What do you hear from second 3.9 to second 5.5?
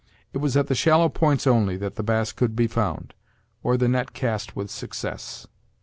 cast with success.